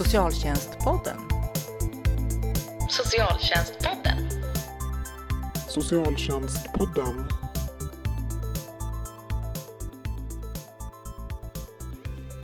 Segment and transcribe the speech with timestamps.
[0.00, 1.16] Socialtjänstpodden.
[2.88, 4.28] Socialtjänstpodden.
[5.68, 7.28] Socialtjänstpodden.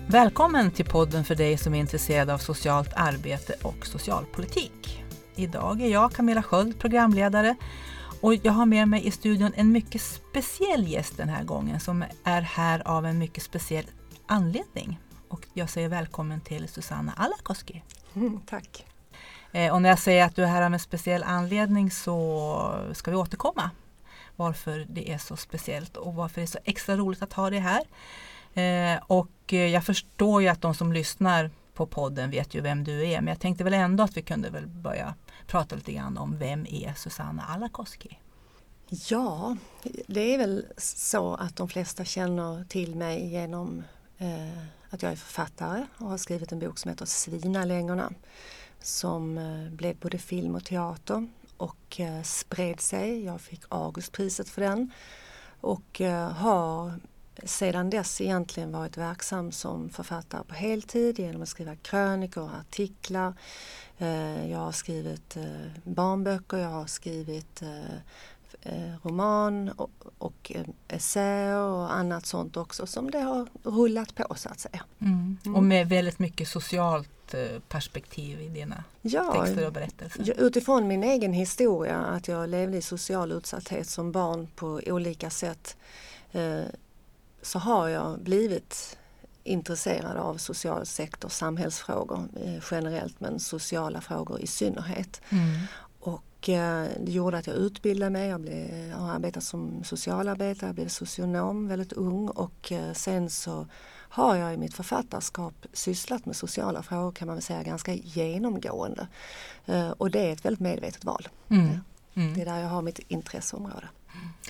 [0.09, 5.05] Välkommen till podden för dig som är intresserad av socialt arbete och socialpolitik.
[5.37, 7.57] Idag är jag Camilla Sköld programledare
[8.21, 12.05] och jag har med mig i studion en mycket speciell gäst den här gången som
[12.25, 13.87] är här av en mycket speciell
[14.27, 14.99] anledning.
[15.29, 17.83] Och jag säger välkommen till Susanna Alakoski.
[18.15, 18.87] Mm, tack.
[19.53, 23.11] Eh, och när jag säger att du är här av en speciell anledning så ska
[23.11, 23.71] vi återkomma
[24.37, 27.59] varför det är så speciellt och varför det är så extra roligt att ha dig
[27.59, 27.83] här.
[28.55, 32.85] Eh, och eh, jag förstår ju att de som lyssnar på podden vet ju vem
[32.85, 35.15] du är men jag tänkte väl ändå att vi kunde väl börja
[35.47, 38.19] prata lite grann om vem är Susanna Alakoski?
[38.89, 39.57] Ja,
[40.07, 43.83] det är väl så att de flesta känner till mig genom
[44.19, 48.13] eh, att jag är författare och har skrivit en bok som heter Svinalängorna
[48.87, 53.25] som eh, blev både film och teater och eh, spred sig.
[53.25, 54.91] Jag fick Augustpriset för den
[55.61, 56.93] och eh, har
[57.45, 63.35] sedan dess egentligen varit verksam som författare på heltid genom att skriva krönikor och artiklar.
[64.49, 65.37] Jag har skrivit
[65.85, 67.63] barnböcker, jag har skrivit
[69.03, 70.53] roman och, och
[70.89, 74.85] essäer och annat sånt också som det har rullat på så att säga.
[75.01, 75.39] Mm.
[75.57, 77.35] Och med väldigt mycket socialt
[77.69, 80.35] perspektiv i dina ja, texter och berättelser?
[80.39, 85.77] Utifrån min egen historia, att jag levde i social utsatthet som barn på olika sätt
[86.33, 86.65] eh,
[87.43, 88.99] så har jag blivit
[89.45, 95.21] intresserad av social sektor, samhällsfrågor eh, generellt men sociala frågor i synnerhet.
[95.29, 95.61] Mm.
[96.49, 100.75] Eh, det gjorde att jag utbildade mig, jag, blev, jag har arbetat som socialarbetare, jag
[100.75, 103.67] blev socionom väldigt ung och eh, sen så
[104.09, 109.09] har jag i mitt författarskap sysslat med sociala frågor kan man väl säga ganska genomgående.
[109.67, 111.29] Eh, och det är ett väldigt medvetet val.
[111.49, 111.81] Mm.
[112.15, 112.35] Mm.
[112.35, 113.89] Det är där jag har mitt intresseområde.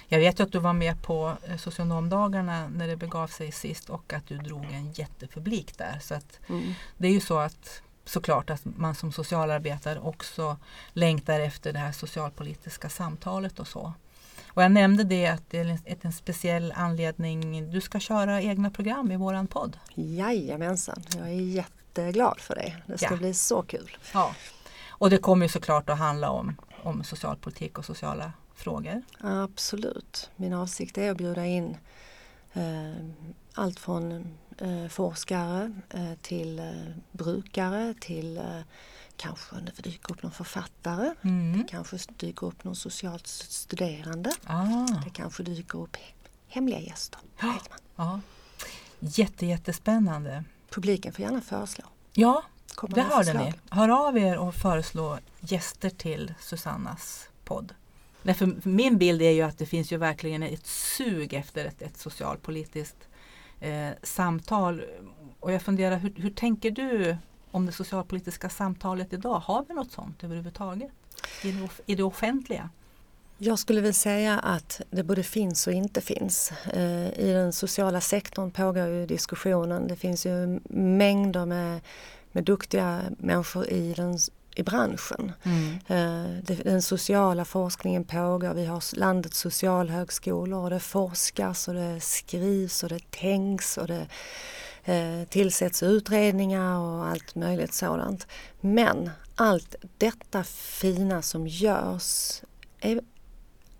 [0.08, 3.90] Jag vet ju att du var med på eh, socionomdagarna när det begav sig sist
[3.90, 5.98] och att du drog en jättepublik där.
[6.02, 6.74] Så att mm.
[6.96, 10.56] Det är ju så att såklart att man som socialarbetare också
[10.92, 13.92] längtar efter det här socialpolitiska samtalet och så.
[14.56, 17.70] Och jag nämnde det att det är en speciell anledning.
[17.70, 19.78] Du ska köra egna program i våran podd.
[19.94, 22.76] Jajamensan, jag är jätteglad för det.
[22.86, 23.16] Det ska ja.
[23.16, 23.96] bli så kul.
[24.14, 24.34] Ja.
[24.88, 29.02] Och det kommer såklart att handla om, om socialpolitik och sociala frågor.
[29.20, 30.30] Absolut.
[30.36, 31.76] Min avsikt är att bjuda in
[32.52, 33.06] eh,
[33.54, 34.34] allt från
[34.90, 36.72] forskare eh, till eh,
[37.12, 38.60] brukare till eh,
[39.16, 41.14] kanske det dyker upp någon författare.
[41.22, 41.58] Mm.
[41.58, 44.32] Det kanske dyker upp någon socialt studerande.
[44.44, 44.86] Ah.
[45.04, 45.96] Det kanske dyker upp
[46.48, 47.20] hemliga gäster.
[47.40, 47.58] Man.
[47.96, 48.20] Ja.
[49.00, 50.44] Jätte, jättespännande.
[50.70, 51.84] Publiken får gärna föreslå.
[52.12, 52.42] Ja,
[52.74, 53.52] Kommer det hörde ni.
[53.70, 57.74] Hör av er och föreslå gäster till Susannas podd.
[58.22, 61.82] Nej, för min bild är ju att det finns ju verkligen ett sug efter ett,
[61.82, 63.05] ett socialpolitiskt
[63.60, 64.82] eh, samtal.
[65.40, 67.16] Och jag funderar, hur, hur tänker du
[67.50, 69.38] om det socialpolitiska samtalet idag?
[69.38, 70.90] Har vi något sånt överhuvudtaget
[71.42, 72.70] i det, i det offentliga?
[73.38, 76.52] Jag skulle vilja säga att det både finns och inte finns.
[76.72, 79.88] Eh, I den sociala sektorn pågår ju diskussionen.
[79.88, 81.80] Det finns ju mängder med,
[82.32, 84.18] med duktiga människor i, den,
[84.56, 85.32] i branschen.
[85.42, 85.78] Mm.
[85.86, 88.54] Eh, den sociala forskningen pågår.
[88.54, 94.06] Vi har landets socialhögskolor och det forskas och det skrivs och det tänks och det
[94.84, 98.26] eh, tillsätts utredningar och allt möjligt sådant.
[98.60, 102.42] Men allt detta fina som görs
[102.80, 103.00] är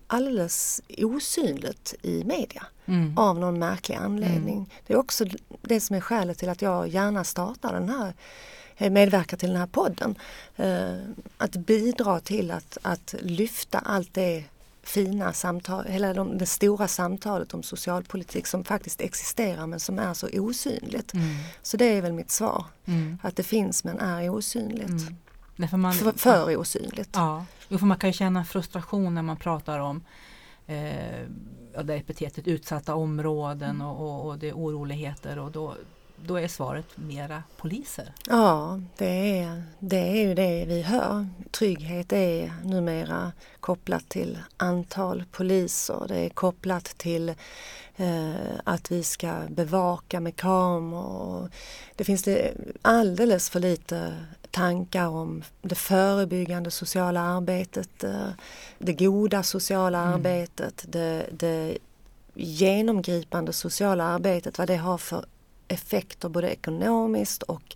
[0.07, 3.17] alldeles osynligt i media mm.
[3.17, 4.55] av någon märklig anledning.
[4.55, 4.69] Mm.
[4.87, 5.25] Det är också
[5.61, 8.13] det som är skälet till att jag gärna startar den här
[8.77, 10.15] medverkar till den här podden.
[10.55, 10.97] Eh,
[11.37, 14.43] att bidra till att, att lyfta allt det
[14.83, 20.13] fina samtal, hela de, det stora samtalet om socialpolitik som faktiskt existerar men som är
[20.13, 21.13] så osynligt.
[21.13, 21.35] Mm.
[21.61, 22.65] Så det är väl mitt svar.
[22.85, 23.17] Mm.
[23.23, 24.89] Att det finns men är osynligt.
[24.89, 25.81] Mm.
[25.81, 27.09] Man, för, för osynligt.
[27.13, 30.03] Ja, för man kan ju känna frustration när man pratar om
[30.67, 31.25] eh,
[31.83, 33.87] det epitetet utsatta områden mm.
[33.87, 35.75] och, och, och det är oroligheter och då,
[36.25, 38.13] då är svaret mera poliser.
[38.27, 41.27] Ja, det är, det är ju det vi hör.
[41.51, 46.05] Trygghet är numera kopplat till antal poliser.
[46.07, 47.29] Det är kopplat till
[47.95, 48.33] eh,
[48.63, 51.49] att vi ska bevaka med kameror.
[51.95, 54.13] Det finns det alldeles för lite
[54.51, 58.29] tankar om det förebyggande sociala arbetet, eh,
[58.77, 60.13] det goda sociala mm.
[60.13, 61.77] arbetet, det, det
[62.33, 65.25] genomgripande sociala arbetet, vad det har för
[65.67, 67.75] effekter både ekonomiskt och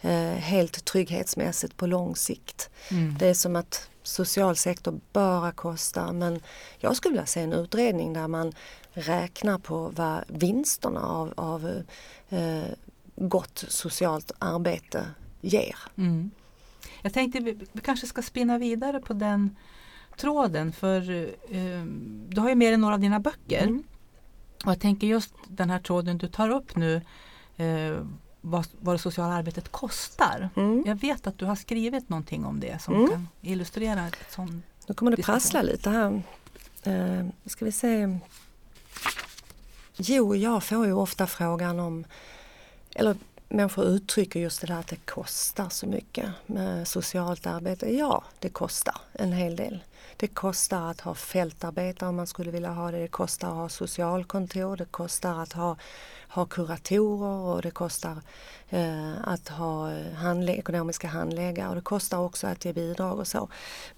[0.00, 2.70] eh, helt trygghetsmässigt på lång sikt.
[2.90, 3.16] Mm.
[3.18, 6.40] Det är som att social sektor bara kostar men
[6.78, 8.52] jag skulle vilja se en utredning där man
[8.92, 11.82] räknar på vad vinsterna av, av
[12.28, 12.62] eh,
[13.16, 15.04] gott socialt arbete
[15.40, 15.76] ger.
[15.96, 16.30] Mm.
[17.02, 19.56] Jag tänkte vi, vi kanske ska spinna vidare på den
[20.16, 21.10] tråden för
[21.50, 21.84] eh,
[22.28, 23.62] du har ju med dig några av dina böcker.
[23.62, 23.82] Mm.
[24.64, 27.00] Och jag tänker just den här tråden du tar upp nu
[27.60, 28.06] eh,
[28.40, 30.50] vad, vad det sociala arbetet kostar.
[30.56, 30.82] Mm.
[30.86, 33.10] Jag vet att du har skrivit någonting om det som mm.
[33.10, 34.64] kan illustrera ett sånt.
[34.86, 36.22] Nu kommer det prassla lite här.
[36.82, 38.18] Eh, ska vi se.
[39.96, 42.04] Jo, jag får ju ofta frågan om,
[42.94, 43.16] eller
[43.48, 47.96] människor uttrycker just det där att det kostar så mycket med socialt arbete.
[47.96, 49.82] Ja, det kostar en hel del.
[50.20, 53.00] Det kostar att ha fältarbetare om man skulle vilja ha det.
[53.00, 54.76] Det kostar att ha socialkontor.
[54.76, 55.76] Det kostar att ha,
[56.28, 58.16] ha kuratorer och det kostar
[58.68, 63.26] eh, att ha eh, handlä ekonomiska handläggare och det kostar också att ge bidrag och
[63.26, 63.48] så.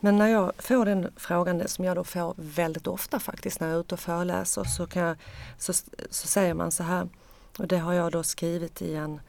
[0.00, 3.76] Men när jag får den frågan, som jag då får väldigt ofta faktiskt när jag
[3.76, 5.16] är ute och föreläser, så, kan jag,
[5.58, 5.72] så,
[6.10, 7.08] så säger man så här,
[7.58, 9.20] och det har jag då skrivit i, en,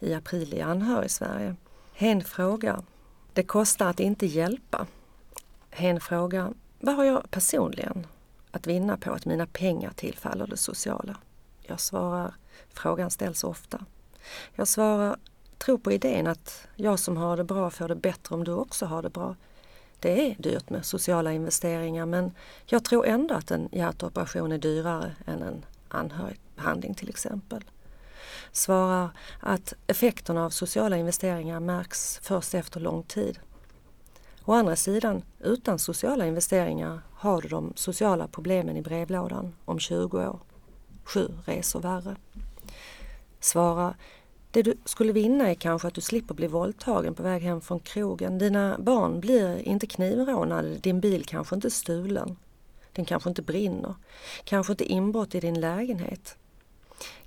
[0.00, 1.56] i april i Anhörig Sverige.
[1.94, 2.82] En fråga,
[3.32, 4.86] det kostar att inte hjälpa.
[5.76, 8.06] Hen frågar, vad har jag personligen
[8.50, 11.16] att vinna på att mina pengar tillfaller det sociala?
[11.62, 12.34] Jag svarar,
[12.68, 13.84] frågan ställs ofta.
[14.54, 15.16] Jag svarar,
[15.58, 18.86] tro på idén att jag som har det bra får det bättre om du också
[18.86, 19.36] har det bra.
[20.00, 22.32] Det är dyrt med sociala investeringar men
[22.66, 27.64] jag tror ändå att en hjärtoperation är dyrare än en anhörigbehandling till exempel.
[28.52, 33.38] Svarar att effekterna av sociala investeringar märks först efter lång tid.
[34.48, 40.28] Å andra sidan, utan sociala investeringar har du de sociala problemen i brevlådan om 20
[40.28, 40.38] år.
[41.04, 42.16] Sju resor värre.
[43.40, 43.94] Svara,
[44.50, 47.80] det du skulle vinna är kanske att du slipper bli våldtagen på väg hem från
[47.80, 48.38] krogen.
[48.38, 52.36] Dina barn blir inte knivrånade, din bil kanske inte stulen.
[52.92, 53.94] Den kanske inte brinner.
[54.44, 56.36] Kanske inte inbrott i din lägenhet.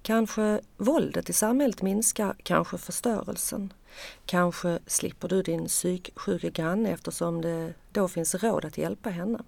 [0.02, 3.74] Kanske våldet i samhället minskar, kanske förstörelsen.
[4.26, 9.40] Kanske slipper du din psyksjuke granne eftersom det då finns råd att hjälpa henne.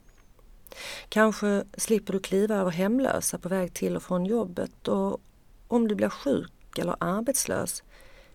[1.09, 5.21] Kanske slipper du kliva över hemlösa på väg till och från jobbet och
[5.67, 7.83] om du blir sjuk eller arbetslös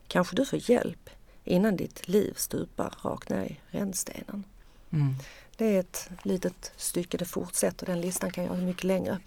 [0.08, 1.11] kanske du får hjälp
[1.44, 4.44] innan ditt liv stupar rakt ner i rännstenen.
[4.91, 5.14] Mm.
[5.56, 7.87] Det är ett litet stycke, det fortsätter.
[7.87, 9.19] Den listan kan göras mycket längre,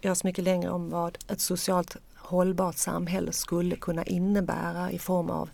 [0.00, 5.50] göras mycket längre om vad ett socialt hållbart samhälle skulle kunna innebära i form av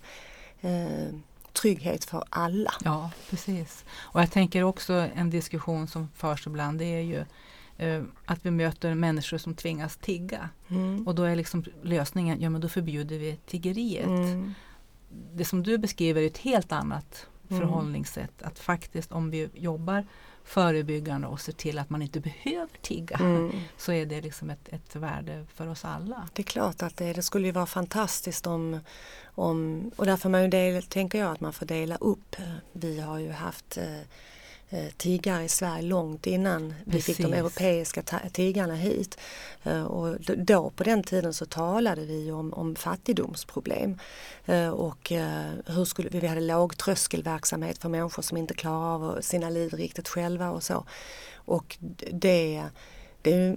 [0.62, 1.14] eh,
[1.52, 2.72] trygghet för alla.
[2.84, 3.84] Ja, precis.
[4.00, 7.24] Och jag tänker också en diskussion som förs ibland det är ju
[7.78, 10.48] eh, att vi möter människor som tvingas tigga.
[10.68, 11.06] Mm.
[11.06, 14.06] Och då är liksom lösningen, ja men då förbjuder vi tiggeriet.
[14.06, 14.54] Mm.
[15.32, 17.60] Det som du beskriver är ett helt annat mm.
[17.60, 18.42] förhållningssätt.
[18.42, 20.06] Att faktiskt om vi jobbar
[20.44, 23.50] förebyggande och ser till att man inte behöver tigga mm.
[23.76, 26.28] så är det liksom ett, ett värde för oss alla.
[26.32, 27.12] Det är klart att det.
[27.12, 28.80] Det skulle ju vara fantastiskt om,
[29.24, 32.36] om och därför man ju del, tänker jag att man får dela upp.
[32.72, 34.00] Vi har ju haft Eh,
[34.96, 37.08] tiggare i Sverige långt innan Precis.
[37.08, 38.02] vi fick de europeiska
[38.32, 39.18] tiggarna hit.
[39.62, 43.98] Eh, och då på den tiden så talade vi om, om fattigdomsproblem
[44.46, 45.12] eh, och
[45.66, 50.08] hur skulle vi, vi hade lågtröskelverksamhet för människor som inte klarar av sina liv riktigt
[50.08, 50.84] själva och så.
[51.34, 51.76] Och
[52.12, 52.62] det,
[53.22, 53.56] det,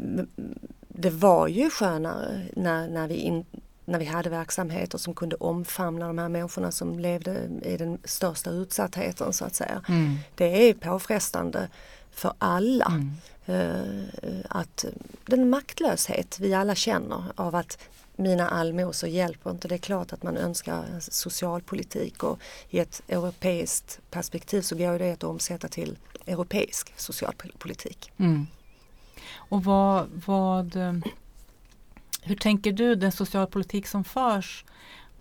[0.88, 3.46] det var ju skönare när, när vi in,
[3.86, 8.50] när vi hade verksamheter som kunde omfamna de här människorna som levde i den största
[8.50, 9.82] utsattheten så att säga.
[9.88, 10.18] Mm.
[10.36, 11.70] Det är påfrestande
[12.12, 12.86] för alla.
[12.86, 13.12] Mm.
[13.50, 14.04] Uh,
[14.50, 14.86] att
[15.26, 17.78] den maktlöshet vi alla känner av att
[18.16, 19.68] mina allmosor hjälper inte.
[19.68, 22.40] Det är klart att man önskar socialpolitik och
[22.70, 28.12] i ett europeiskt perspektiv så går det att omsätta till europeisk socialpolitik.
[28.18, 28.48] Mm.
[29.36, 30.76] Och vad, vad
[32.26, 34.66] hur tänker du den socialpolitik som förs?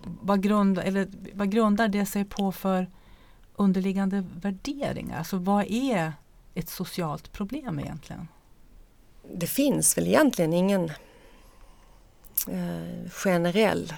[0.02, 2.90] Vad, grund, eller, vad grundar det sig på för
[3.54, 5.18] underliggande värderingar?
[5.18, 6.12] Alltså vad är
[6.54, 8.28] ett socialt problem egentligen?
[9.34, 10.84] Det finns väl egentligen ingen
[12.49, 13.92] eh, generell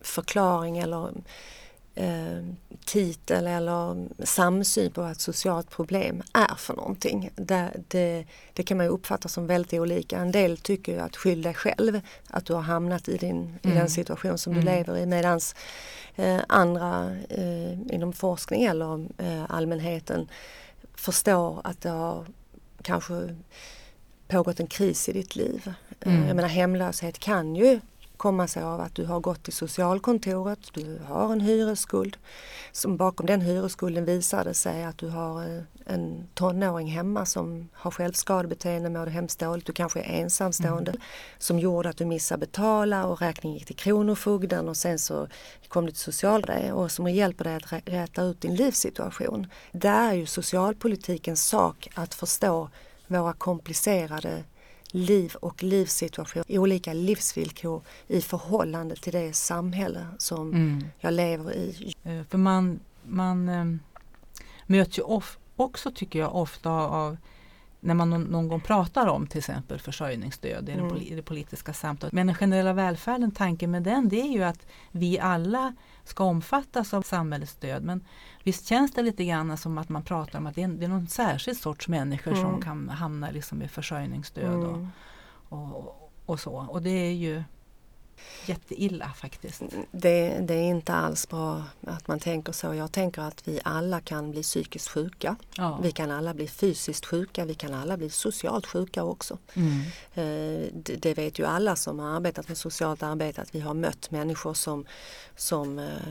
[0.00, 1.12] förklaring eller
[1.94, 2.44] eh,
[2.84, 7.30] titel eller samsyn på vad ett socialt problem är för någonting.
[7.36, 10.18] Det, det, det, kan man ju uppfatta som väldigt olika.
[10.18, 13.76] En del tycker ju att skyll dig själv att du har hamnat i, din, mm.
[13.76, 14.64] i den situation som mm.
[14.64, 15.40] du lever i medan
[16.16, 20.28] eh, andra eh, inom forskning eller eh, allmänheten
[20.94, 22.26] förstår att det har
[22.82, 23.36] kanske
[24.28, 25.72] pågått en kris i ditt liv.
[26.00, 26.26] Eh, mm.
[26.26, 27.80] Jag menar hemlöshet kan ju
[28.20, 32.16] komma sig av att du har gått till socialkontoret, du har en hyresskuld.
[32.72, 37.68] Som bakom den hyresskulden visar det sig att du har eh, en tonåring hemma som
[37.72, 41.02] har självskadebeteende, mår hemskt dåligt, du kanske är ensamstående mm.
[41.38, 45.28] som gjorde att du missade betala och räkningen gick till Kronofogden och sen så
[45.68, 49.46] kom du till socialre och som hjälper dig att räta ut din livssituation.
[49.72, 52.68] Det är ju socialpolitikens sak att förstå
[53.06, 54.44] våra komplicerade
[54.92, 60.84] liv och livssituation, olika livsvillkor i förhållande till det samhälle som mm.
[60.98, 61.94] jag lever i.
[62.04, 63.80] Eh, för man, man ähm,
[64.66, 67.16] möts ju of, också tycker jag ofta av
[67.80, 71.16] när man någon, gång pratar om till exempel försörjningsstöd i, mm.
[71.16, 72.12] det, politiska samtalet.
[72.12, 76.94] Men den generella välfärden, tanken med den det är ju att vi alla ska omfattas
[76.94, 77.82] av samhällets stöd.
[77.82, 78.04] Men
[78.44, 80.88] visst känns det lite grann som att man pratar om att det är, det är
[80.88, 82.42] någon särskild sorts människor mm.
[82.42, 84.88] som kan hamna liksom i försörjningsstöd mm.
[85.48, 86.66] och, och, och, så.
[86.70, 87.42] Och det är ju
[88.46, 89.62] jätteilla faktiskt.
[89.90, 92.74] Det, det, är inte alls bra att man tänker så.
[92.74, 95.36] Jag tänker att vi alla kan bli psykiskt sjuka.
[95.56, 95.78] Ja.
[95.82, 99.38] Vi kan alla bli fysiskt sjuka, vi kan alla bli socialt sjuka också.
[99.54, 99.80] Mm.
[100.14, 103.74] Eh, det, det, vet ju alla som har arbetat med socialt arbete att vi har
[103.74, 104.86] mött människor som,
[105.36, 106.08] som eh,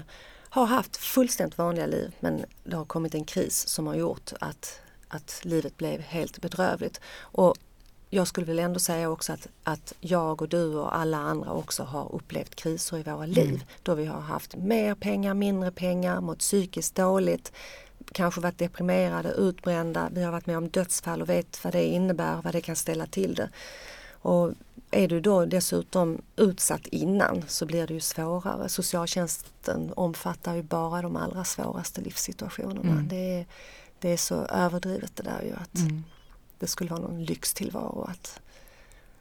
[0.49, 4.79] har haft fullständigt vanliga liv men det har kommit en kris som har gjort att,
[5.07, 7.01] att livet blev helt bedrövligt.
[7.19, 7.55] Och
[8.09, 11.83] jag skulle väl ändå säga också att, att jag och du och alla andra också
[11.83, 13.29] har upplevt kriser i våra mm.
[13.29, 13.49] liv.
[13.49, 13.61] Mm.
[13.83, 17.51] Då vi har haft mer pengar, mindre pengar, mått psykiskt dåligt,
[18.11, 20.09] kanske varit deprimerade, utbrända.
[20.11, 23.05] Vi har varit med om dödsfall och vet vad det innebär, vad det kan ställa
[23.05, 23.49] till det.
[24.21, 24.53] Och
[24.91, 28.69] är du då dessutom utsatt innan så blir det ju svårare.
[28.69, 32.91] Socialtjänsten omfattar ju bara de allra svåraste livssituationerna.
[32.91, 33.07] Mm.
[33.07, 33.45] Det, är,
[33.99, 36.03] det är så överdrivet det där ju att mm
[36.59, 38.41] det skulle vara någon lyxtillvaro att,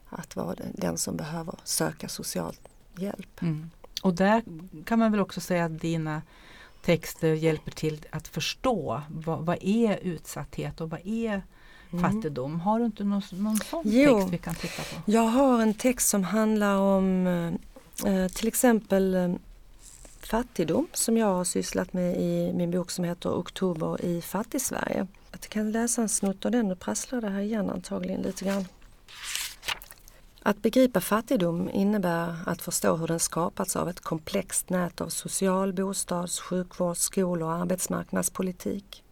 [0.08, 2.54] att vara den som behöver söka social
[2.96, 3.42] hjälp.
[3.42, 3.70] Mm.
[4.02, 4.42] Och där
[4.84, 6.22] kan man väl också säga att dina
[6.82, 11.42] texter hjälper till att förstå vad, vad är utsatthet och vad är
[11.92, 12.02] mm.
[12.02, 12.60] fattigdom.
[12.60, 15.02] Har du inte någon, någon sån jo, text vi kan titta på?
[15.04, 17.26] Jag har en text som handlar om
[18.06, 19.34] eh, till exempel eh,
[20.20, 25.06] fattigdom som jag har sysslat med i min bok som heter Oktober i Fattigsverige.
[25.30, 28.64] Jag kan läsa en snutt av den, nu prasslar det här igen antagligen lite grann.
[30.42, 35.72] Att begripa fattigdom innebär att förstå hur den skapats av ett komplext nät av social,
[35.72, 39.04] bostads, sjukvårds, skol och arbetsmarknadspolitik.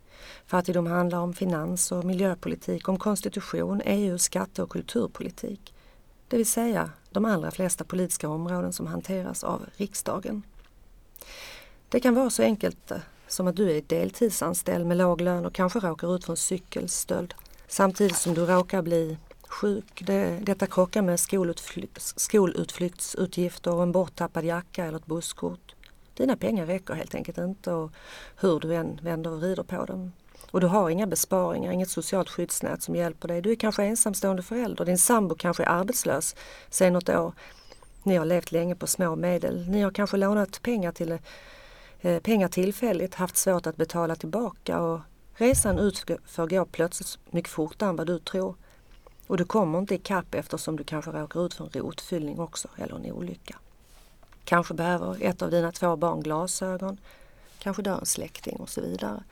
[0.47, 5.75] Fattigdom handlar om finans och miljöpolitik, om konstitution, EU, skatte och kulturpolitik.
[6.28, 10.42] Det vill säga de allra flesta politiska områden som hanteras av riksdagen.
[11.88, 15.54] Det kan vara så enkelt eh, som att du är deltidsanställd med låg lön och
[15.54, 17.35] kanske råkar ut för en cykelstöld
[17.68, 19.18] samtidigt som du råkar bli
[19.49, 20.02] sjuk.
[20.06, 25.75] Det, detta krockar med skolutfly, skolutflyktsutgifter och en borttappad jacka eller ett busskort.
[26.17, 27.93] Dina pengar räcker helt enkelt inte och
[28.41, 30.13] hur du än vänder och vrider på dem.
[30.51, 33.43] Och du har inga besparingar, inget socialt skyddsnät som hjälper dig.
[33.43, 36.37] Du är kanske ensamstående förälder, din sambo kanske är arbetslös
[36.71, 37.33] sen något år.
[38.03, 39.69] Ni har levt länge på små medel.
[39.69, 41.19] Ni har kanske lånat pengar till
[42.01, 45.01] Eh, pengar tillfälligt, haft svårt att betala tillbaka och
[45.35, 48.57] resan utför går plötsligt mycket fortare än vad du tror.
[49.27, 52.97] Och du kommer inte ikapp eftersom du kanske råkar ut för en rotfyllning också eller
[52.97, 53.59] en olycka.
[54.47, 57.00] Kanske behöver ett av dina två barn glasögon,
[57.59, 59.23] kanske dör en släkting och så vidare.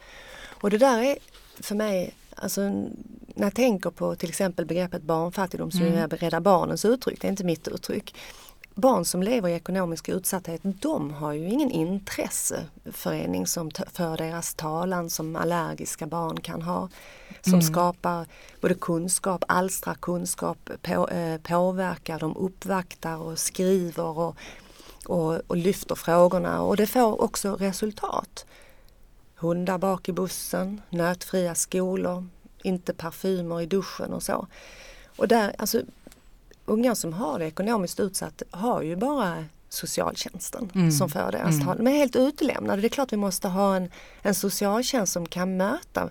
[0.60, 1.16] Och det där är
[1.60, 5.98] för mig, alltså, när jag tänker på till exempel begreppet barnfattigdom så mm.
[5.98, 8.14] är Rädda Barnens uttryck, det är inte mitt uttryck
[8.74, 15.10] barn som lever i ekonomisk utsatthet, de har ju ingen intresseförening som för deras talan
[15.10, 16.88] som allergiska barn kan ha.
[17.40, 17.62] Som mm.
[17.62, 18.26] skapar
[18.60, 24.36] både kunskap, alstrar kunskap, på, eh, påverkar, de uppvaktar och skriver och,
[25.06, 28.46] och, och lyfter frågorna och det får också resultat.
[29.36, 32.26] Hundar bak i bussen, nötfria skolor,
[32.62, 34.46] inte parfymer i duschen och så.
[35.16, 35.82] Och där, alltså,
[36.64, 40.90] unga som har det ekonomiskt utsatt har ju bara socialtjänsten mm.
[40.90, 41.66] som för deras mm.
[41.66, 41.76] tal.
[41.76, 42.82] De är helt utelämnade.
[42.82, 43.90] Det är klart vi måste ha en,
[44.22, 46.10] en socialtjänst som kan möta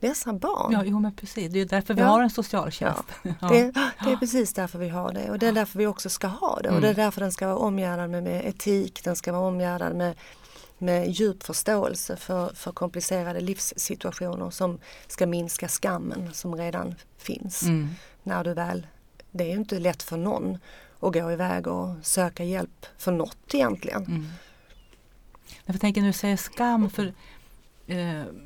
[0.00, 0.72] dessa barn.
[0.72, 1.52] Ja, jo, men precis.
[1.52, 2.06] Det är därför vi ja.
[2.06, 3.04] har en socialtjänst.
[3.22, 3.32] Ja.
[3.40, 3.48] ja.
[3.48, 3.72] Det,
[4.04, 6.60] det, är precis därför vi har det och det är därför vi också ska ha
[6.62, 6.68] det.
[6.70, 7.04] Och det är mm.
[7.04, 10.16] därför den ska vara omgärdad med, med etik, den ska vara omgärdad med,
[10.78, 17.88] med djup förståelse för, för komplicerade livssituationer som ska minska skammen som redan finns mm.
[18.22, 18.86] när du väl
[19.30, 20.58] det är inte lätt för någon
[21.00, 24.04] att gå iväg och söka hjälp för något egentligen.
[24.04, 24.26] Mm.
[25.64, 27.14] Jag tänker du säger skam, för,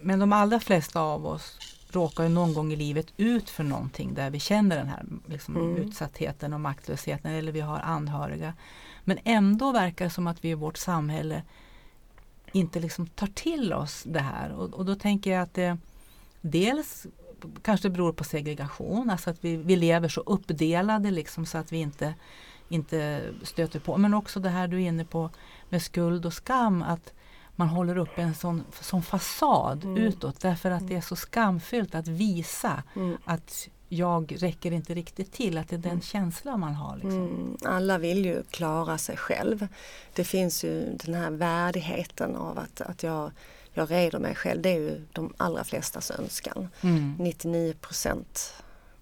[0.03, 1.59] men de allra flesta av oss
[1.91, 5.57] råkar ju någon gång i livet ut för någonting där vi känner den här liksom,
[5.57, 5.77] Mm.
[5.77, 8.55] utsattheten och maktlösheten eller vi har anhöriga.
[9.05, 11.43] Men ändå verkar det som att vi i vårt samhälle
[12.53, 14.53] inte liksom tar till oss det här.
[14.53, 15.79] Och, och då tänker jag att det
[16.41, 17.07] dels
[17.63, 21.79] kanske beror på segregation, alltså att vi, vi lever så uppdelade liksom så att vi
[21.79, 22.15] inte,
[22.69, 23.97] inte stöter på.
[23.97, 25.31] Men också det här du är inne på
[25.69, 27.13] med skuld och skam, att
[27.57, 29.97] man håller upp en sån, sån fasad Mm.
[29.97, 33.17] utåt därför att det är så skamfyllt att visa Mm.
[33.25, 36.95] att jag räcker inte riktigt till, att det är den känslan man har.
[36.97, 37.13] Liksom.
[37.27, 39.69] Mm, alla vill ju klara sig själv.
[40.15, 43.31] Det finns ju den här värdigheten av att, att jag,
[43.73, 44.63] jag reder mig själv.
[44.63, 46.69] Det är ju de allra flestas önskan.
[46.81, 47.15] Mm.
[47.19, 48.55] 99 procent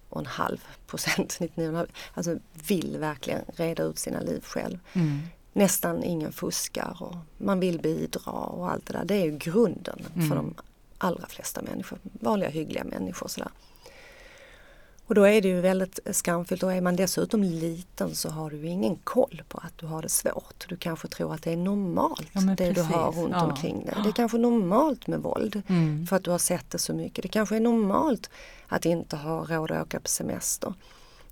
[0.09, 4.79] och en halv procent, 99,5, alltså vill verkligen reda ut sina liv själv.
[4.93, 5.19] Mm.
[5.53, 9.05] Nästan ingen fuskar och man vill bidra och allt det där.
[9.05, 10.29] Det är ju grunden Mm.
[10.29, 10.53] för de
[10.97, 11.99] allra flesta människor.
[12.03, 13.49] Vanliga hyggliga människor sådär.
[15.07, 18.67] Och då är det ju väldigt skamfyllt och är man dessutom liten så har du
[18.67, 20.65] ingen koll på att du har det svårt.
[20.69, 23.21] Du kanske tror att det är normalt Ja, det du har precis.
[23.23, 23.45] runt Ja.
[23.45, 23.95] omkring dig.
[24.03, 26.07] Det är kanske normalt med våld Mm.
[26.07, 27.21] för att du har sett det så mycket.
[27.21, 28.29] Det kanske är normalt
[28.67, 30.73] att inte ha råd att åka på semester.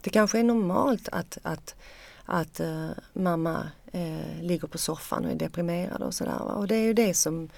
[0.01, 1.75] Det kanske är normalt att, att,
[2.31, 6.41] att eh, mamma eh, ligger på soffan och är deprimerad och sådär.
[6.41, 7.49] Och det är ju det som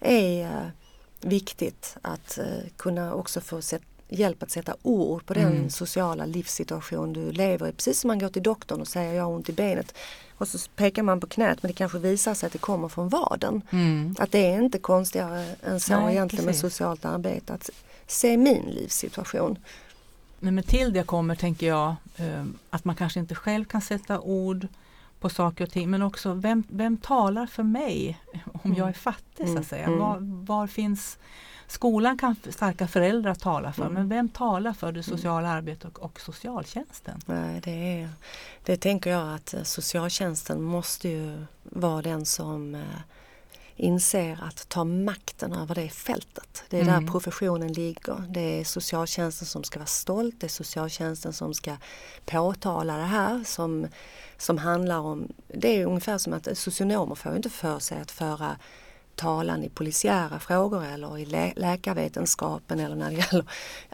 [0.00, 0.66] är eh,
[1.20, 2.44] viktigt att eh,
[2.76, 5.70] kunna också få sätt, hjälp att sätta ord på den Mm.
[5.70, 7.72] sociala livssituation du lever i.
[7.72, 9.94] Precis som man går till doktorn och säger jag har ont i benet
[10.38, 13.08] och så pekar man på knät men det kanske visar sig att det kommer från
[13.08, 13.62] vaden.
[13.70, 14.14] Mm.
[14.18, 16.62] Att det är inte konstigare än så Nej, egentligen precis.
[16.62, 17.52] med socialt arbete.
[17.52, 17.70] Att
[18.06, 19.58] se min livssituation.
[20.52, 24.68] Men till det kommer, tänker jag, eh, att man kanske inte själv kan sätta ord
[25.20, 25.90] på saker och ting.
[25.90, 28.20] Men också, vem, vem talar för mig
[28.52, 28.78] om Mm.
[28.78, 29.46] jag är fattig?
[29.46, 29.60] så Mm.
[29.60, 29.84] att säga?
[29.86, 29.98] Mm.
[29.98, 31.18] Var, var finns
[31.66, 33.94] Skolan kan starka föräldrar tala för, Mm.
[33.94, 37.20] men vem talar för det sociala arbetet och, och socialtjänsten?
[37.26, 37.70] Nej, det,
[38.02, 38.08] är,
[38.64, 42.80] det tänker jag att eh, socialtjänsten måste ju vara den som eh,
[43.76, 46.64] inser att ta makten över det fältet.
[46.70, 47.04] Det är Mm.
[47.04, 48.24] där professionen ligger.
[48.28, 50.34] Det är socialtjänsten som ska vara stolt.
[50.40, 51.76] Det är socialtjänsten som ska
[52.24, 53.86] påtala det här som,
[54.38, 55.28] som handlar om...
[55.48, 58.56] Det är ungefär som att socionomer får inte för sig att föra
[59.16, 63.44] talan i polisiära frågor eller i lä- läkarvetenskapen eller när det gäller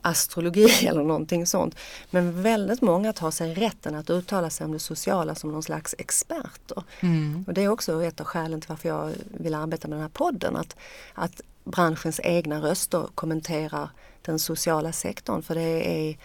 [0.02, 1.74] astrologi eller någonting sånt.
[2.10, 5.94] Men väldigt många tar sig rätten att uttala sig om det sociala som någon slags
[5.98, 6.82] experter.
[7.00, 7.44] Mm.
[7.46, 10.08] Och det är också ett av skälen till varför jag vill arbeta med den här
[10.08, 10.56] podden.
[10.56, 10.76] Att,
[11.14, 13.90] att branschens egna röster kommenterar
[14.22, 15.42] den sociala sektorn.
[15.42, 16.16] För det är,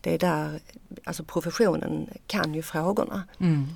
[0.00, 0.60] det är där,
[1.04, 3.22] alltså professionen kan ju frågorna.
[3.40, 3.66] Mm.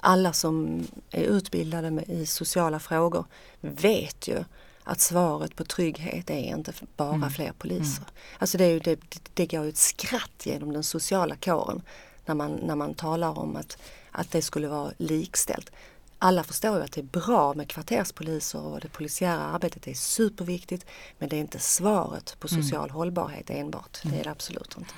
[0.00, 3.24] Alla som är utbildade i sociala frågor
[3.60, 4.44] vet ju
[4.84, 7.30] att svaret på trygghet är inte bara Mm.
[7.30, 8.04] fler poliser.
[8.38, 9.00] Alltså det, är ju, det,
[9.34, 11.82] det går ju ett skratt genom den sociala kåren
[12.26, 13.78] när man, när man talar om att,
[14.10, 15.70] att det skulle vara likställt.
[16.18, 20.86] Alla förstår ju att det är bra med kvarterspoliser och det polisiära arbetet är superviktigt
[21.18, 22.62] men det är inte svaret på Mm.
[22.62, 23.98] social hållbarhet enbart.
[24.02, 24.94] Det är det absolut inte.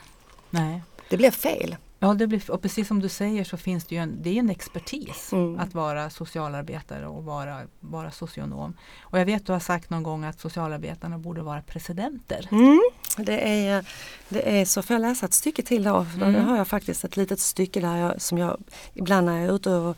[0.51, 0.83] Nej.
[1.11, 1.77] Det blir fel.
[2.05, 4.37] Ja, det blir, och precis som du säger så finns det ju en, det är
[4.37, 5.59] en expertis Mm.
[5.59, 8.75] att vara socialarbetare och vara, vara socionom.
[9.03, 12.49] Och jag vet du har sagt någon gång att socialarbetarna borde vara presidenter.
[12.51, 12.81] Mm,
[13.17, 13.85] det, är,
[14.29, 16.07] det är så, får jag läsa ett stycke till då?
[16.15, 16.45] Mm.
[16.45, 18.63] Har jag faktiskt ett litet stycke där jag, som jag
[18.95, 19.97] ibland när jag är ute och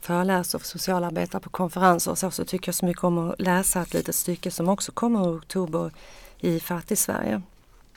[0.00, 3.82] föreläser för socialarbetare på konferenser och så, så tycker jag så mycket om att läsa
[3.82, 5.90] ett litet stycke som också kommer i oktober
[6.40, 7.42] i Fattig-Sverige.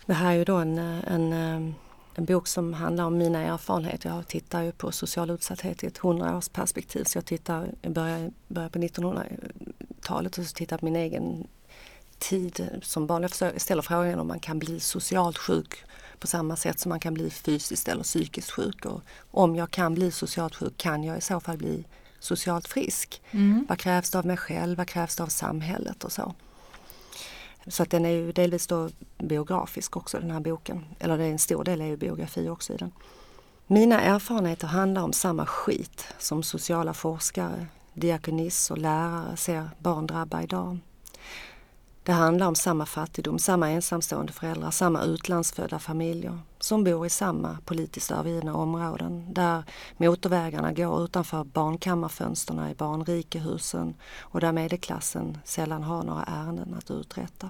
[0.05, 1.33] Det här är ju då en, en,
[2.19, 4.09] en bok som handlar om mina erfarenheter.
[4.09, 8.79] Jag tittar ju på social utsatthet i ett hundraårsperspektiv så jag tittar, börjar, börjar på
[8.79, 11.47] 1900-talet och så tittar på min egen
[12.17, 13.21] tid som barn.
[13.21, 15.83] Jag ställer frågan om man kan bli socialt sjuk
[16.19, 18.85] på samma sätt som man kan bli fysiskt eller psykiskt sjuk.
[18.85, 19.01] Och
[19.31, 21.85] om jag kan bli socialt sjuk, kan jag i så fall bli
[22.19, 23.21] socialt frisk?
[23.31, 23.65] Mm.
[23.69, 24.77] Vad krävs det av mig själv?
[24.77, 26.33] Vad krävs det av samhället och så?
[27.69, 30.85] Så att den är ju delvis då biografisk också den här boken.
[30.99, 32.91] Eller det är en stor del är ju biografi också i den.
[33.67, 40.41] Mina erfarenheter handlar om samma skit som sociala forskare, diakonis och lärare ser barn drabba
[40.41, 40.77] idag.
[42.03, 47.57] Det handlar om samma fattigdom, samma ensamstående föräldrar, samma utlandsfödda familjer som bor i samma
[47.65, 49.63] politiskt övergivna områden där
[49.97, 57.49] motorvägarna går utanför barnkammarfönsterna i barnrikehusen och där medelklassen sällan har några ärenden att uträtta.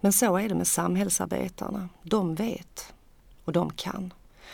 [0.00, 1.88] Men så är det med samhällsarbetarna.
[2.02, 2.92] De vet
[3.44, 4.12] och de kan.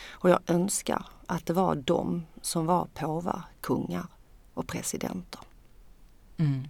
[0.09, 4.07] Och jag önskar att det var de som var påvar, kungar
[4.53, 5.41] och presidenter.
[6.37, 6.67] Mm.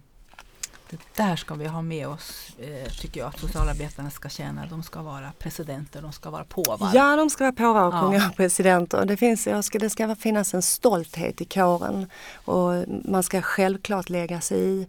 [0.90, 4.66] det där ska vi ha med oss, eh, tycker jag, att socialarbetarna ska känna.
[4.66, 6.90] De ska vara presidenter, de ska vara påvar.
[6.94, 9.04] Ja, de ska vara påvar och kungar och presidenter.
[9.04, 14.08] Det, finns, jag ska, det ska finnas en stolthet i kåren och man ska självklart
[14.08, 14.86] lägga sig i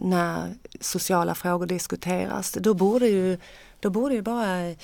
[0.00, 2.52] när sociala frågor diskuteras.
[2.52, 3.38] Då borde ju,
[3.80, 4.74] då borde ju bara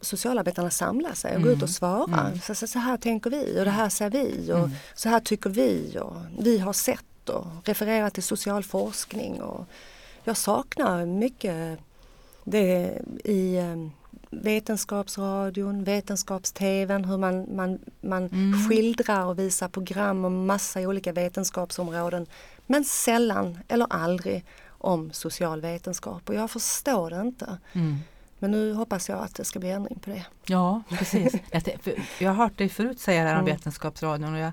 [0.00, 1.48] socialarbetarna samla sig och mm.
[1.48, 2.20] gå ut och svara.
[2.20, 2.40] Mm.
[2.40, 4.70] Så, så, så, här tänker vi och det här säger vi och mm.
[4.94, 9.42] så här tycker vi och vi har sett och referera till social forskning.
[9.42, 9.66] Och
[10.24, 11.78] jag saknar mycket
[12.44, 13.76] det i eh,
[14.30, 18.68] Vetenskapsradion, Vetenskaps-TVn, hur man, man, man mm.
[18.68, 22.26] skildrar och visar program om massa olika vetenskapsområden.
[22.66, 27.58] Men sällan eller aldrig om social vetenskap och jag förstår det inte.
[27.72, 27.98] Mm.
[28.38, 30.26] Men nu hoppas jag att det ska bli ändring på det.
[30.46, 31.34] Ja, precis.
[32.18, 33.56] Jag har hört dig förut säga det här om mm.
[33.56, 34.52] Vetenskapsradion och jag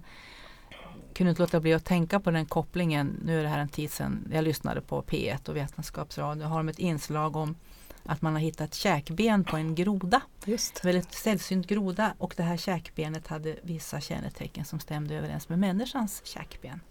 [1.14, 3.20] kunde inte låta bli att tänka på den kopplingen.
[3.26, 6.48] Nu är det här en tid sedan jag lyssnade på P1 och Vetenskapsradion.
[6.48, 7.56] har de ett inslag om
[8.04, 10.22] att man har hittat käkben på en groda.
[10.46, 10.86] Just.
[10.86, 16.22] Väldigt sällsynt groda och det här käkbenet hade vissa kännetecken som stämde överens med människans
[16.26, 16.82] käkben.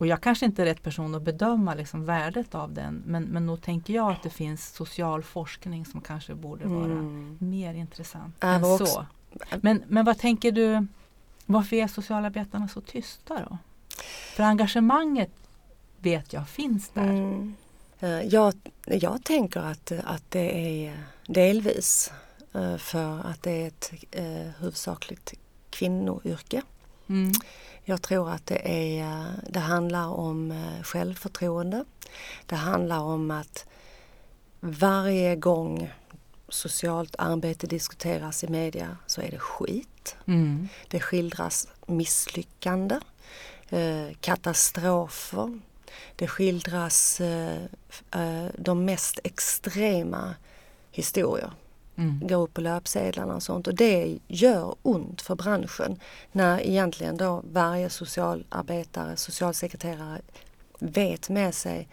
[0.00, 3.46] Och jag kanske inte är rätt person att bedöma liksom värdet av den men, men
[3.46, 7.36] nog tänker jag att det finns social forskning som kanske borde vara mm.
[7.40, 9.06] mer intressant äh, än så.
[9.60, 10.86] Men, men vad tänker du
[11.46, 13.58] varför är socialarbetarna så tysta då?
[14.36, 15.30] För engagemanget
[15.98, 17.02] vet jag finns där.
[17.02, 17.54] Mm.
[18.00, 18.54] Eh, jag,
[18.86, 22.12] jag tänker att, att det är delvis
[22.52, 25.34] eh, för att det är ett eh, huvudsakligt
[25.70, 26.62] kvinnoyrke.
[27.10, 27.32] Mm.
[27.84, 31.84] Jag tror att det, är, det handlar om självförtroende.
[32.46, 33.66] Det handlar om att
[34.60, 35.90] varje gång
[36.48, 40.16] socialt arbete diskuteras i media så är det skit.
[40.26, 40.68] Mm.
[40.88, 43.00] Det skildras misslyckande,
[43.68, 45.60] eh, katastrofer.
[46.16, 47.64] Det skildras eh,
[48.10, 50.34] eh, de mest extrema
[50.90, 51.50] historier.
[52.00, 52.26] Mm.
[52.28, 56.00] Går upp på löpsedlarna och sånt och det gör ont för branschen
[56.32, 60.20] när egentligen då varje socialarbetare, socialsekreterare
[60.78, 61.88] vet med sig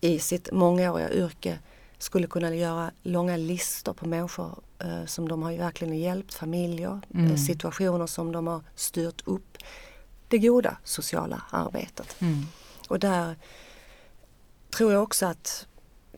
[0.00, 1.58] i sitt mångåriga yrke
[1.98, 7.20] skulle kunna göra långa listor på människor eh, som de har verkligen hjälpt, familjer, eh,
[7.20, 7.38] mm.
[7.38, 9.58] situationer som de har styrt upp.
[10.28, 12.16] Det goda sociala arbetet.
[12.20, 12.46] Mm.
[12.88, 13.36] Och där
[14.70, 15.66] tror jag också att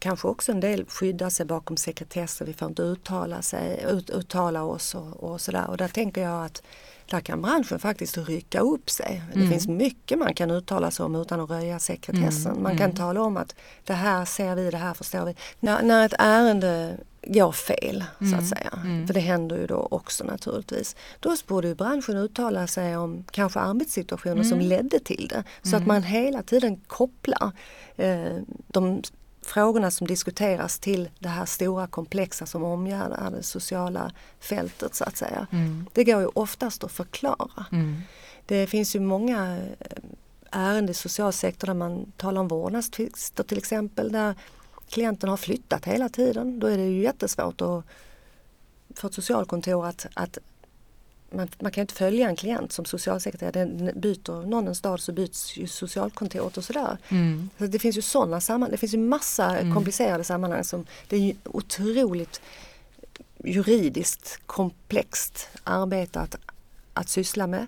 [0.02, 2.46] kanske också en del skyddar sig bakom sekretessen.
[2.46, 5.70] Vi får inte uttala, sig, ut, uttala oss och, och sådär.
[5.70, 6.62] Och där tänker jag att
[7.10, 9.22] där kan branschen faktiskt rycka upp sig.
[9.32, 9.40] Mm.
[9.40, 12.52] Det finns mycket man kan uttala sig om utan att röja sekretessen.
[12.52, 12.62] Mm.
[12.62, 12.96] Man kan mm.
[12.96, 15.34] tala om att det här ser vi, det här förstår vi.
[15.60, 18.44] När, när ett ärende går fel så att mm.
[18.44, 19.06] säga, mm.
[19.06, 20.96] för det händer ju då också naturligtvis.
[21.20, 25.44] Då borde ju branschen uttala sig om kanske arbetssituationer som ledde till det.
[25.70, 27.52] Så att man hela tiden kopplar
[27.96, 28.36] eh,
[28.68, 29.02] de
[29.42, 35.16] frågorna som diskuteras till det här stora komplexa som omgärdar det sociala fältet så att
[35.16, 35.46] säga.
[35.52, 35.86] Mm.
[35.92, 37.66] Det går ju oftast att förklara.
[37.72, 38.02] Mm.
[38.46, 39.98] Det finns ju många eh,
[40.50, 44.34] ärenden i socialsektorn där man talar om vårdnadstvister till exempel där
[44.88, 46.60] klienten har flyttat hela tiden.
[46.60, 47.84] Då är det ju jättesvårt att,
[48.94, 50.38] för ett socialkontor att, att
[51.32, 53.64] man, man, kan inte följa en klient som socialsekreterare.
[53.64, 56.98] Den byter någon en stad så byts ju socialkontoret och sådär.
[57.08, 57.50] Mm.
[57.58, 58.70] Så det finns ju sådana sammanhang.
[58.70, 59.74] Det finns ju massa mm.
[59.74, 62.40] komplicerade sammanhang som det är ju otroligt
[63.44, 66.36] juridiskt komplext arbete att,
[66.94, 67.66] att syssla med.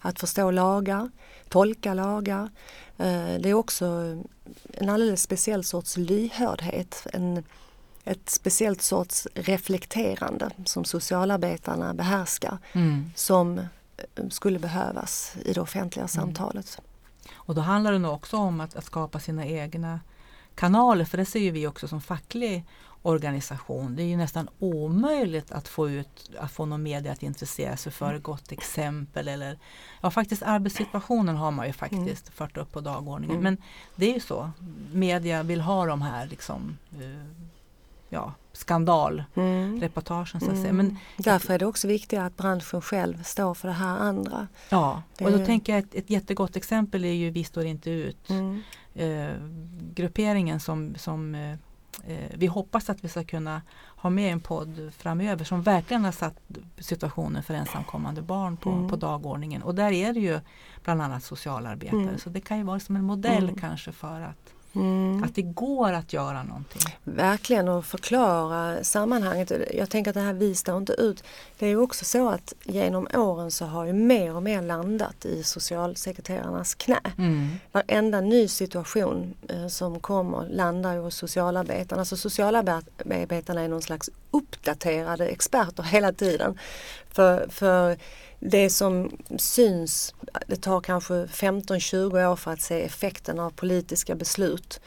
[0.00, 1.10] Att förstå lagar,
[1.48, 2.50] tolka lagar.
[2.98, 3.84] Eh, det är också
[4.72, 7.06] en alldeles speciell sorts lyhördhet.
[7.12, 7.44] En,
[8.08, 13.10] ett speciellt sorts reflekterande som socialarbetarna behärskar mm.
[13.14, 16.08] som eh, skulle behövas i det offentliga mm.
[16.08, 16.80] samtalet.
[17.32, 20.00] Och då handlar det nog också om att, att, skapa sina egna
[20.54, 22.64] kanaler för det ser ju vi också som facklig
[23.02, 23.96] organisation.
[23.96, 27.92] Det är ju nästan omöjligt att få ut att få någon media att intressera sig
[27.92, 29.58] för ett gott exempel eller
[30.00, 32.34] ja faktiskt arbetssituationen har man ju faktiskt mm.
[32.34, 33.36] fört upp på dagordningen.
[33.36, 33.44] Mm.
[33.44, 33.62] Men
[33.96, 34.50] det är ju så.
[34.92, 37.48] Media vill ha de här liksom uh,
[38.08, 40.40] ja, skandalreportagen.
[40.40, 40.46] Mm.
[40.46, 40.72] Så att säga.
[40.72, 44.48] Men, Därför är det också viktigt att branschen själv står för det här andra.
[44.70, 47.90] Ja, det och då tänker jag att ett jättegott exempel är ju Vi står inte
[47.90, 48.30] ut.
[48.30, 48.62] Mm.
[48.94, 49.34] Eh,
[49.94, 51.52] grupperingen som, som eh,
[52.04, 53.62] eh, vi hoppas att vi ska kunna
[53.96, 56.36] ha med en podd framöver som verkligen har satt
[56.78, 58.88] situationen för ensamkommande barn på, mm.
[58.88, 59.62] på dagordningen.
[59.62, 60.40] Och där är det ju
[60.84, 62.02] bland annat socialarbetare.
[62.02, 62.18] Mm.
[62.18, 63.56] Så det kan ju vara som en modell mm.
[63.56, 65.24] kanske för att Mm.
[65.24, 66.82] Att det går att göra någonting.
[67.04, 69.52] Verkligen och förklara sammanhanget.
[69.74, 71.24] Jag tänker att det här vi står inte ut.
[71.58, 75.24] Det är ju också så att genom åren så har ju mer och mer landat
[75.24, 77.00] i socialsekreterarnas knä.
[77.18, 77.48] Mm.
[77.72, 82.00] Varenda ny situation eh, som kommer landar ju hos socialarbetarna.
[82.00, 86.58] Alltså socialarbetarna är någon slags uppdaterade experter hela tiden.
[87.10, 87.96] För, för
[88.40, 90.14] det som syns,
[90.46, 94.80] det tar kanske 15-20 år för att se effekten av politiska beslut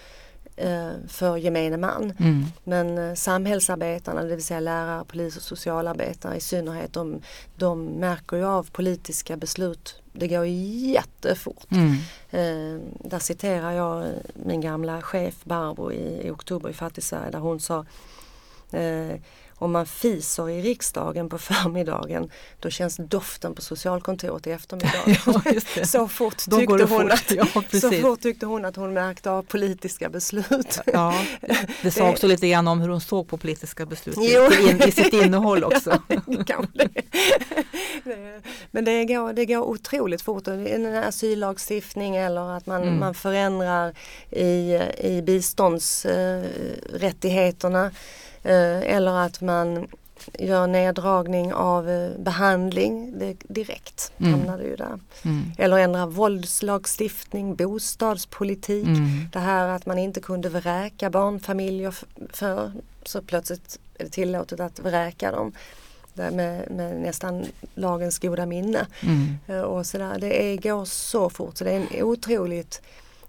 [0.56, 2.14] eh, för gemene man.
[2.20, 2.46] Mm.
[2.64, 7.22] Men eh, samhällsarbetarna, det vill säga lärare, polis och socialarbetare i synnerhet, de,
[7.56, 10.02] de märker ju av politiska beslut.
[10.14, 11.72] Det går jättefort.
[11.72, 11.92] Mm.
[12.30, 17.60] Eh, där citerar jag min gamla chef Barbro i, i oktober i Fattigsverige där hon
[17.60, 17.86] sa
[18.72, 19.16] eh,
[19.62, 24.92] om man fiser i riksdagen på förmiddagen då känns doften på socialkontoret i eftermiddag.
[25.76, 27.12] Ja, så, fort tyckte hon.
[27.12, 27.46] Att, ja,
[27.82, 30.80] så fort tyckte hon att hon märkte av politiska beslut.
[30.86, 31.26] Ja,
[31.82, 34.38] det sa också lite grann om hur hon såg på politiska beslut i,
[34.88, 36.02] i sitt innehåll också.
[38.72, 40.48] Men det går, det går otroligt fort.
[40.48, 43.00] En asyllagstiftning eller att man, mm.
[43.00, 43.94] man förändrar
[44.32, 47.92] i, i biståndsrättigheterna.
[48.44, 49.88] Eh, eller att man
[50.40, 54.12] gör neddragning av eh, behandling det, direkt.
[54.18, 54.34] Mm.
[54.34, 55.00] Hamnar det ju där.
[55.24, 55.42] Mm.
[55.58, 58.88] Eller ändra våldslagstiftning, bostadspolitik.
[58.88, 59.30] Mm.
[59.32, 61.96] Det här att man inte kunde vräka barnfamiljer
[62.34, 62.72] för
[63.04, 65.52] så plötsligt är det tillåtet att vräka dem.
[66.14, 66.34] Med,
[66.72, 68.88] med, nästan lagens goda minne.
[69.02, 69.38] Mm.
[69.48, 70.20] Eh, och så där.
[70.20, 72.82] Det är, går så fort så det är en otroligt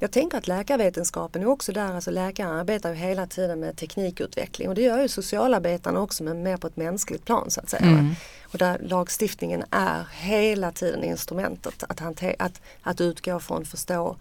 [0.02, 4.68] jag tänker att läkarvetenskapen är också där, alltså läkaren arbetar ju hela tiden med teknikutveckling
[4.68, 7.86] och det gör ju socialarbetarna också men mer på ett mänskligt plan så att säga.
[7.86, 8.14] Mm.
[8.52, 14.16] Och där lagstiftningen är hela tiden instrumentet att, hantera, att, att utgå från, förstå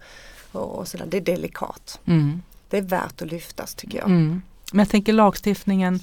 [0.52, 1.06] och, och sådär.
[1.08, 2.00] Det är delikat.
[2.04, 2.42] Mm.
[2.68, 4.06] Det är värt att lyftas tycker jag.
[4.06, 4.42] Mm.
[4.72, 6.00] Men jag tänker lagstiftningen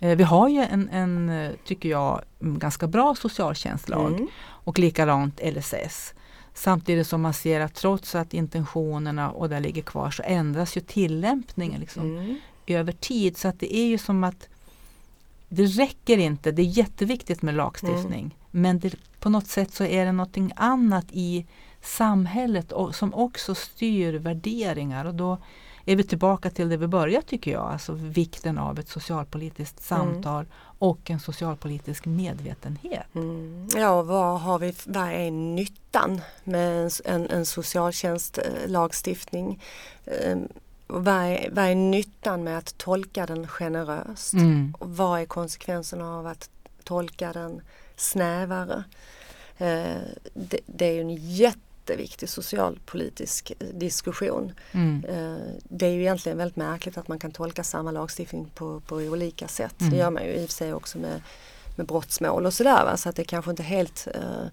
[0.00, 4.28] eh, vi har ju en, en, eh, tycker jag, ganska bra socialtjänstlag mm.
[4.40, 6.14] och likadant LSS.
[6.58, 10.80] Samtidigt som man ser att trots att intentionerna och det ligger kvar så ändras ju
[10.80, 12.36] tillämpningen liksom mm.
[12.66, 13.36] över tid.
[13.36, 14.48] Så att det är ju som att
[15.48, 18.20] det räcker inte, det är jätteviktigt med lagstiftning.
[18.20, 18.32] Mm.
[18.50, 21.46] Men det, på något sätt så är det någonting annat i
[21.82, 25.04] samhället och, som också styr värderingar.
[25.04, 25.38] Och då
[25.88, 30.44] är vi tillbaka till det vi började tycker jag, alltså vikten av ett socialpolitiskt samtal
[30.44, 30.54] mm.
[30.78, 33.14] och en socialpolitisk medvetenhet.
[33.14, 33.68] Mm.
[33.76, 39.62] Ja, vad, har vi, vad är nyttan med en, en socialtjänstlagstiftning?
[40.26, 40.48] Um,
[40.86, 44.32] vad är, vad är nyttan med att tolka den generöst?
[44.32, 44.74] Mm.
[44.78, 46.50] Och vad är konsekvenserna av att
[46.84, 47.60] tolka den
[47.96, 48.84] snävare?
[49.60, 49.96] Uh,
[50.34, 54.52] det, det, är en jätte jätteviktig socialpolitisk eh, diskussion.
[54.72, 55.04] Mm.
[55.08, 58.96] Eh, det är ju egentligen väldigt märkligt att man kan tolka samma lagstiftning på, på
[58.96, 59.80] olika sätt.
[59.80, 59.92] Mm.
[59.92, 61.22] Det gör man ju i och för sig också med,
[61.76, 62.96] med brottsmål och sådär.
[62.96, 64.46] Så att det kanske inte helt eh,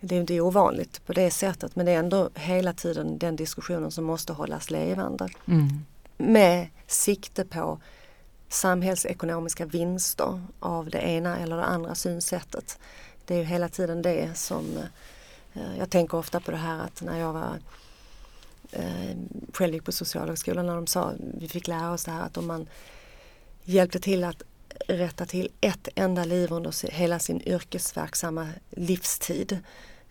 [0.00, 3.90] det är inte ovanligt på det sättet men det är ändå hela tiden den diskussionen
[3.90, 5.28] som måste hållas levande.
[5.46, 5.84] Mm.
[6.16, 7.80] Med sikte på
[8.48, 12.78] samhällsekonomiska vinster av det ena eller det andra synsättet.
[13.26, 14.64] Det är ju hela tiden det som
[15.78, 17.58] jag tänker ofta på det här att när jag var
[18.72, 19.16] eh,
[19.52, 22.46] själv gick på socialhögskolan när de sa, vi fick lära oss det här att om
[22.46, 22.68] man
[23.64, 24.42] hjälpte till att
[24.86, 29.58] rätta till ett enda liv under hela sin yrkesverksamma livstid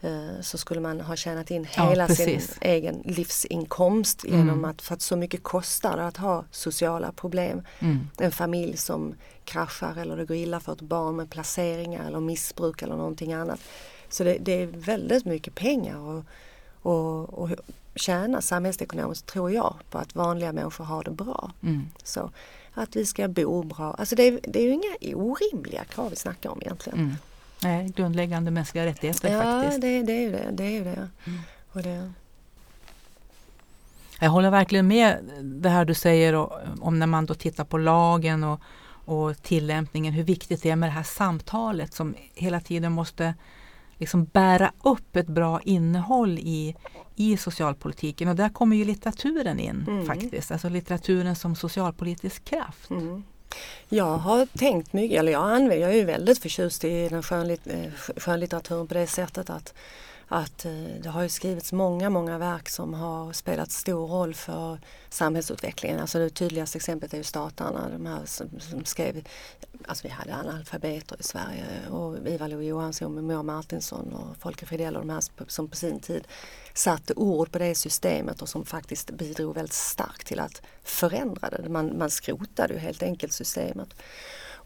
[0.01, 4.65] eh, så skulle man ha tjänat in hela ja, sin egen livsinkomst genom mm.
[4.65, 7.61] att, för att så mycket kostar det att ha sociala problem.
[7.79, 8.07] Mm.
[8.17, 12.81] En familj som kraschar eller det går illa för ett barn med placeringar eller missbruk
[12.81, 13.59] eller någonting annat.
[14.09, 16.23] Så det, det, är väldigt mycket pengar och,
[16.81, 17.49] och, och
[17.95, 21.51] tjäna samhällsekonomiskt tror jag på att vanliga människor har det bra.
[21.63, 21.89] Mm.
[22.03, 22.31] Så
[22.73, 23.93] att vi ska bo bra.
[23.93, 26.99] Alltså det är, det är ju inga orimliga krav vi snackar om egentligen.
[26.99, 27.15] Mm.
[27.63, 29.83] Nej, grundläggande mänskliga rättigheter ja, faktiskt.
[29.83, 30.51] Ja, det, det, är ju det.
[30.51, 31.09] det, är ju det.
[31.25, 31.39] Mm.
[31.71, 32.11] Och det.
[34.19, 36.33] Jag håller verkligen med det här du säger
[36.83, 38.61] om när man då tittar på lagen och,
[39.05, 43.33] och tillämpningen, hur viktigt det är med det här samtalet som hela tiden måste
[43.97, 46.75] liksom bära upp ett bra innehåll i,
[47.15, 50.05] i socialpolitiken och där kommer ju litteraturen in mm.
[50.05, 52.89] faktiskt, alltså litteraturen som socialpolitisk kraft.
[52.89, 53.23] Mm.
[53.89, 57.67] Jag har tänkt mycket, eller jag använder, jag är ju väldigt förtjust i den skönlit,
[57.67, 59.73] eh, skönlitteraturen på det sättet att,
[60.27, 64.79] att eh, det har ju skrivits många, många verk som har spelat stor roll för
[65.09, 65.99] samhällsutvecklingen.
[65.99, 69.27] Alltså det tydligaste exemplet är ju statarna, de här som, som skrev,
[69.85, 75.01] alltså vi hade analfabeter i Sverige och Ivar Lo-Johansson, Moa Martinsson och Folke Fridell och
[75.01, 76.27] de här som på sin tid
[76.73, 81.69] satte ord på det systemet och som faktiskt bidrog väldigt starkt till att förändra det.
[81.69, 83.95] Man, man skrotade ju helt enkelt systemet.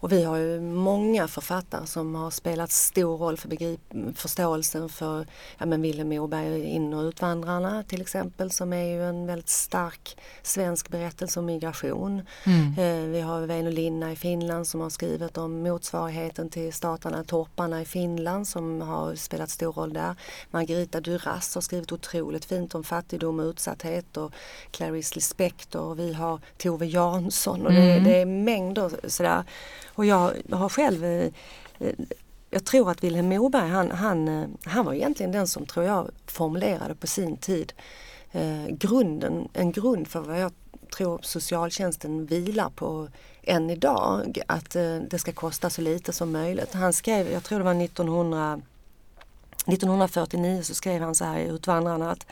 [0.02, 3.80] Och vi har ju många författare som har spelat stor roll för begrip,
[4.14, 5.26] förståelsen för
[5.58, 10.16] ja, men Vilhelm Moberg, In och utvandrarna till exempel som är ju en väldigt stark
[10.42, 12.22] svensk berättelse om migration.
[12.44, 12.78] Mm.
[12.78, 17.82] Eh, vi har Väinö Linna i Finland som har skrivit om motsvarigheten till staterna Torparna
[17.82, 20.14] i Finland som har spelat stor roll där.
[20.50, 24.32] Margarita Duras har skrivit otroligt fint om fattigdom och utsatthet och
[24.70, 28.04] Clarice Lispector och vi har Tove Jansson och mm.
[28.04, 29.44] det, det är mängder sådär
[29.94, 31.28] och jag har själv eh,
[31.78, 31.94] eh,
[32.50, 36.10] jag tror att Vilhelm Moberg han, han, eh, han var egentligen den som tror jag
[36.26, 37.72] formulerade på sin tid
[38.32, 40.52] eh, grunden, en grund för vad jag
[40.96, 43.08] tror socialtjänsten vilar på
[43.42, 44.38] än idag.
[44.46, 46.74] Att eh, det ska kosta så lite som möjligt.
[46.74, 48.60] Han skrev, jag tror det var 1900,
[49.66, 52.26] 1949 så skrev han så här i Utvandrarna att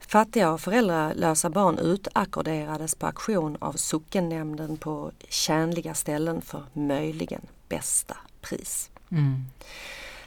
[0.00, 8.16] Fattiga och föräldralösa barn utackorderades på auktion av sockennämnden på tjänliga ställen för möjligen bästa
[8.40, 8.90] pris.
[9.10, 9.44] Mm.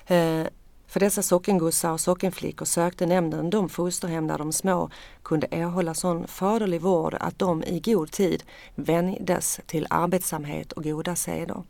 [0.08, 0.48] Eh,
[0.88, 4.90] för dessa sockengossar och sockenflickor sökte nämnden de fosterhem där de små
[5.24, 8.44] kunde erhålla sån faderlig vård att de i god tid
[8.76, 11.64] vändes till arbetsamhet och goda seder.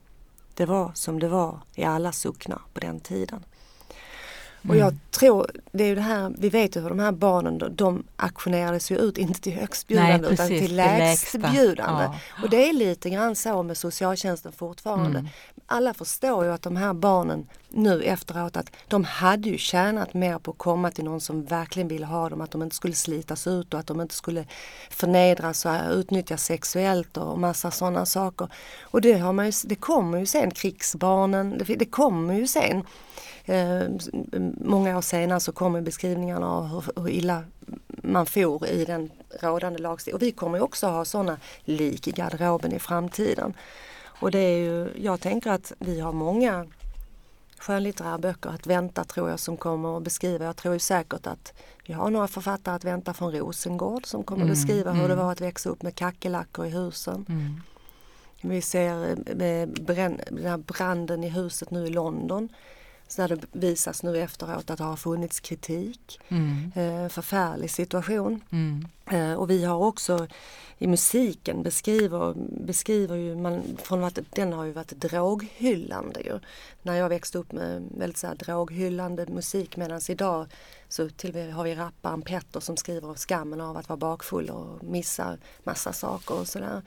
[0.54, 3.44] Det var som det var i alla socknar på den tiden.
[4.70, 5.00] Och jag mm.
[5.12, 8.04] tror, det är ju det här, vi vet ju hur de här barnen de, de
[8.16, 12.04] auktionerades ju ut, inte till högstbjudande Nej, utan till lägstbjudande.
[12.04, 12.16] Ja.
[12.44, 15.20] Och det är lite grann så med socialtjänsten fortfarande.
[15.20, 15.32] Mm.
[15.66, 20.40] Alla förstår ju att de här barnen nu efteråt att de hade ju tjänat mer
[20.40, 23.48] på att komma till någon som verkligen ville ha dem, att de inte skulle slitas
[23.48, 24.46] ut och att de inte skulle
[24.90, 28.48] förnedras och utnyttjas sexuellt och massa sådana saker.
[28.82, 32.84] Och det, har man ju, det kommer ju sen, krigsbarnen, det, det kommer ju sen.
[33.46, 33.82] Eh,
[34.58, 37.44] många år senare så kommer beskrivningarna av hur, hur illa
[37.88, 39.12] man får i den
[39.42, 40.16] rådande lagstiftningen.
[40.16, 43.54] Och vi kommer också ha sådana lik i garderoben i framtiden.
[44.04, 46.68] Och det är ju, jag tänker att vi har många
[47.58, 50.46] skönlitterära böcker att vänta tror jag som kommer att beskriva.
[50.46, 51.54] Jag tror säkert att
[51.86, 55.02] vi har några författare att vänta från Rosengård som kommer mm, att beskriva mm.
[55.02, 55.26] hur det mm.
[55.26, 57.26] var att växa upp med kackerlackor i husen.
[57.30, 57.62] Mm.
[58.42, 62.50] Vi ser med eh, branden i huset nu i London
[63.12, 66.20] så där det visas nu efteråt att det har funnits kritik.
[66.28, 66.72] Mm.
[66.76, 68.44] Eh, förfärlig situation.
[68.52, 68.88] Mm.
[69.12, 70.28] Eh, och vi har också
[70.78, 72.34] i musiken beskriver,
[72.66, 76.40] beskriver ju man, från att den har ju varit droghyllande ju.
[76.82, 80.48] När jag växte upp med väldigt så här droghyllande musik medan idag
[80.90, 84.84] så till har vi rapparen Petter som skriver om skammen av att vara bakfull och
[84.84, 86.82] missa massa saker och sådär.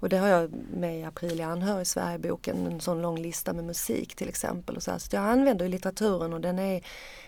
[0.00, 3.64] Och det har jag med i April i Anhörig Sverige-boken, en sån lång lista med
[3.64, 4.76] musik till exempel.
[4.76, 6.76] Och så, så jag använder litteraturen och den är,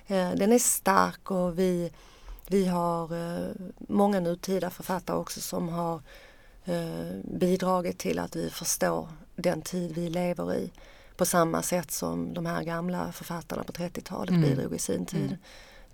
[0.07, 1.93] eh, den är stark och vi,
[2.49, 6.03] vi har eh, många nutida författare också som har
[6.65, 10.71] eh, bidragit till att vi förstår den tid vi lever i
[11.17, 14.43] på samma sätt som de här gamla författarna på 30-talet mm.
[14.43, 15.27] bidrog i sin tid.
[15.27, 15.39] Mm.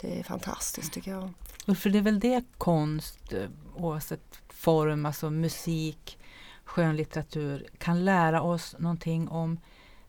[0.00, 1.30] Det är fantastiskt tycker jag.
[1.66, 6.18] Och för det är väl det konst, eh, oavsett form, alltså musik,
[6.64, 9.58] skönlitteratur kan lära oss någonting om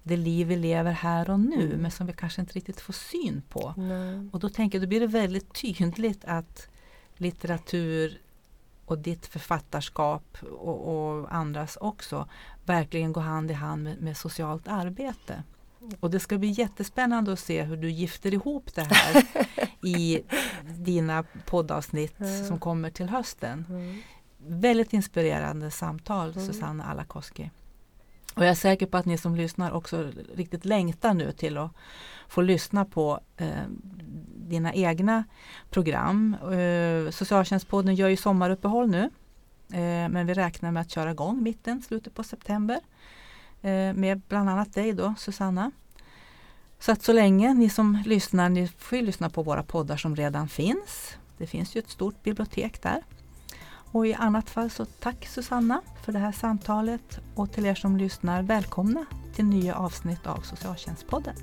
[0.04, 1.82] det liv vi lever här och nu mm.
[1.82, 3.74] men som vi kanske inte riktigt får syn på.
[3.78, 4.30] Nej.
[4.32, 6.68] Och då tänker jag, då blir det väldigt tydligt att
[7.16, 8.22] litteratur
[8.86, 12.30] och ditt författarskap och, och andras också
[12.66, 15.44] verkligen går hand i hand med, med, socialt arbete.
[16.00, 19.24] Och det ska bli jättespännande att se hur du gifter ihop det här
[19.82, 20.22] i
[20.78, 22.48] dina poddavsnitt mm.
[22.48, 23.66] som kommer till hösten.
[23.70, 24.02] Mm
[24.48, 26.46] väldigt inspirerande samtal mm.
[26.46, 27.52] Susanna Alakoski.
[28.36, 31.72] Och jag är säker på att ni som lyssnar också riktigt längtar nu till att
[32.28, 33.48] få lyssna på eh,
[34.36, 35.24] dina egna
[35.70, 36.36] program.
[36.52, 39.10] Eh, Socialtjänstpodden gör ju sommaruppehåll nu.
[39.72, 42.80] Eh, men vi räknar med att köra igång mitten, slutet på september.
[43.62, 45.72] Eh, med bland annat dig då Susanna.
[46.80, 50.48] Så att så länge ni som lyssnar, ni får lyssna på våra poddar som redan
[50.48, 51.18] finns.
[51.38, 53.02] Det finns ju ett stort bibliotek där.
[53.96, 57.98] Och i annat fall så tack Susanna för det här samtalet och till er som
[57.98, 59.06] lyssnar välkomna
[59.36, 61.36] till nya avsnitt av Socialtjänstpodden.